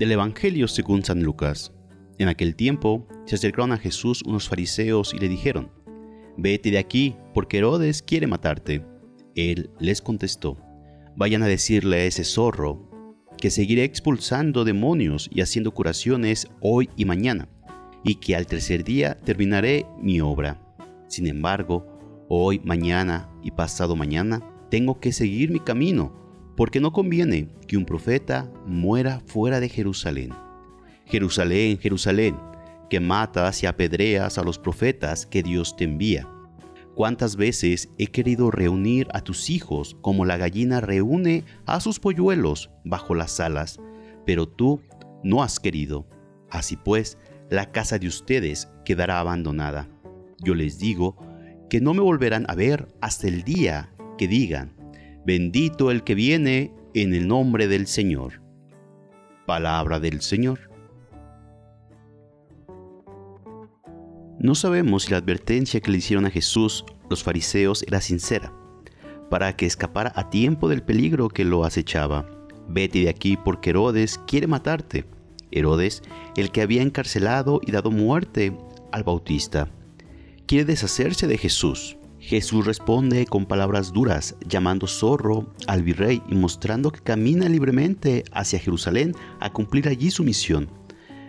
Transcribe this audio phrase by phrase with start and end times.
[0.00, 1.74] Del Evangelio según San Lucas.
[2.16, 5.70] En aquel tiempo se acercaron a Jesús unos fariseos y le dijeron,
[6.38, 8.82] Vete de aquí, porque Herodes quiere matarte.
[9.34, 10.56] Él les contestó,
[11.16, 12.88] Vayan a decirle a ese zorro
[13.36, 17.50] que seguiré expulsando demonios y haciendo curaciones hoy y mañana,
[18.02, 20.62] y que al tercer día terminaré mi obra.
[21.08, 24.40] Sin embargo, hoy, mañana y pasado mañana
[24.70, 26.20] tengo que seguir mi camino
[26.56, 30.30] porque no conviene que un profeta muera fuera de Jerusalén.
[31.06, 32.36] Jerusalén, Jerusalén,
[32.88, 36.28] que matas y apedreas a los profetas que Dios te envía.
[36.94, 42.70] ¿Cuántas veces he querido reunir a tus hijos como la gallina reúne a sus polluelos
[42.84, 43.80] bajo las alas,
[44.26, 44.82] pero tú
[45.22, 46.06] no has querido?
[46.50, 47.16] Así pues,
[47.48, 49.88] la casa de ustedes quedará abandonada.
[50.42, 51.16] Yo les digo
[51.70, 54.74] que no me volverán a ver hasta el día que digan,
[55.24, 58.40] Bendito el que viene en el nombre del Señor.
[59.46, 60.70] Palabra del Señor.
[64.38, 68.54] No sabemos si la advertencia que le hicieron a Jesús los fariseos era sincera,
[69.28, 72.26] para que escapara a tiempo del peligro que lo acechaba.
[72.66, 75.04] Vete de aquí porque Herodes quiere matarte.
[75.50, 76.02] Herodes,
[76.34, 78.56] el que había encarcelado y dado muerte
[78.90, 79.68] al Bautista,
[80.46, 86.92] quiere deshacerse de Jesús Jesús responde con palabras duras, llamando zorro al virrey y mostrando
[86.92, 90.68] que camina libremente hacia Jerusalén a cumplir allí su misión.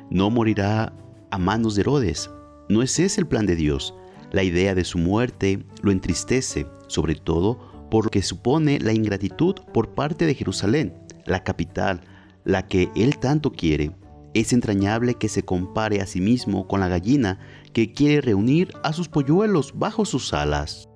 [0.09, 0.94] No morirá
[1.31, 2.30] a manos de Herodes.
[2.67, 3.94] No es ese el plan de Dios.
[4.34, 10.25] La idea de su muerte lo entristece, sobre todo porque supone la ingratitud por parte
[10.25, 10.94] de Jerusalén,
[11.25, 12.02] la capital,
[12.44, 13.92] la que él tanto quiere.
[14.34, 17.40] Es entrañable que se compare a sí mismo con la gallina
[17.74, 20.88] que quiere reunir a sus polluelos bajo sus alas.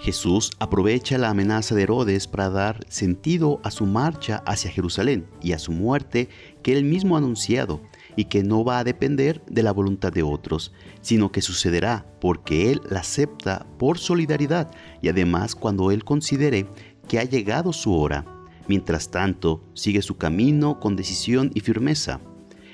[0.00, 5.52] Jesús aprovecha la amenaza de Herodes para dar sentido a su marcha hacia Jerusalén y
[5.52, 6.30] a su muerte
[6.62, 7.82] que él mismo ha anunciado
[8.20, 12.70] y que no va a depender de la voluntad de otros, sino que sucederá porque
[12.70, 14.70] él la acepta por solidaridad
[15.00, 16.66] y además cuando él considere
[17.08, 18.26] que ha llegado su hora.
[18.68, 22.20] Mientras tanto, sigue su camino con decisión y firmeza.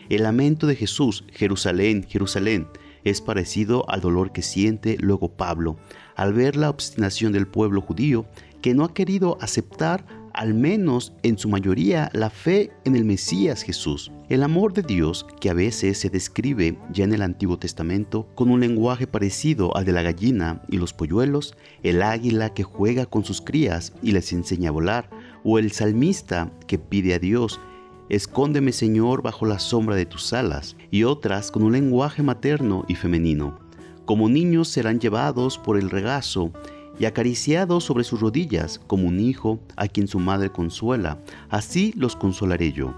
[0.08, 2.66] El lamento de Jesús, Jerusalén, Jerusalén,
[3.04, 5.76] es parecido al dolor que siente luego Pablo
[6.16, 8.26] al ver la obstinación del pueblo judío
[8.62, 10.04] que no ha querido aceptar
[10.36, 14.12] al menos en su mayoría la fe en el Mesías Jesús.
[14.28, 18.50] El amor de Dios, que a veces se describe ya en el Antiguo Testamento con
[18.50, 23.24] un lenguaje parecido al de la gallina y los polluelos, el águila que juega con
[23.24, 25.10] sus crías y les enseña a volar,
[25.42, 27.58] o el salmista que pide a Dios,
[28.08, 32.94] Escóndeme Señor bajo la sombra de tus alas, y otras con un lenguaje materno y
[32.94, 33.58] femenino.
[34.04, 36.52] Como niños serán llevados por el regazo
[36.98, 41.18] y acariciados sobre sus rodillas como un hijo a quien su madre consuela,
[41.48, 42.94] así los consolaré yo.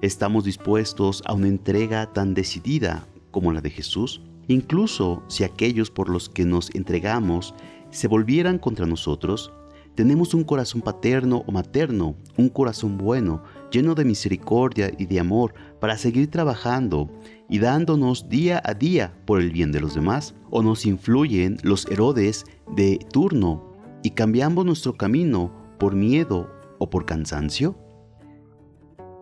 [0.00, 4.20] ¿Estamos dispuestos a una entrega tan decidida como la de Jesús?
[4.48, 7.54] Incluso si aquellos por los que nos entregamos
[7.90, 9.52] se volvieran contra nosotros,
[9.94, 15.54] tenemos un corazón paterno o materno, un corazón bueno, lleno de misericordia y de amor
[15.84, 17.10] para seguir trabajando
[17.46, 20.34] y dándonos día a día por el bien de los demás.
[20.48, 23.70] O nos influyen los Herodes de turno
[24.02, 27.76] y cambiamos nuestro camino por miedo o por cansancio.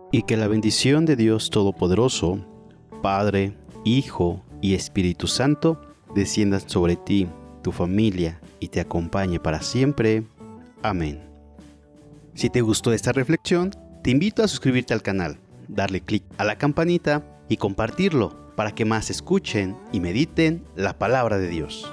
[0.09, 2.39] Y que la bendición de Dios Todopoderoso,
[3.01, 5.81] Padre, Hijo y Espíritu Santo,
[6.15, 7.27] descienda sobre ti,
[7.61, 10.23] tu familia y te acompañe para siempre.
[10.81, 11.19] Amén.
[12.35, 15.39] Si te gustó esta reflexión, te invito a suscribirte al canal,
[15.73, 21.37] darle clic a la campanita y compartirlo para que más escuchen y mediten la palabra
[21.37, 21.91] de Dios.